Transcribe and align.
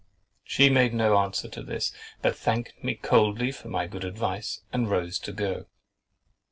She 0.43 0.67
made 0.71 0.95
no 0.95 1.15
answer 1.19 1.47
to 1.49 1.61
this, 1.61 1.91
but 2.23 2.35
thanked 2.35 2.83
me 2.83 2.95
coldly 2.95 3.51
for 3.51 3.67
my 3.67 3.85
good 3.85 4.03
advice, 4.03 4.63
and 4.73 4.89
rose 4.89 5.19
to 5.19 5.31
go. 5.31 5.67